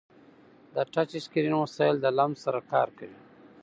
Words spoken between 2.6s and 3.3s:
کار کوي.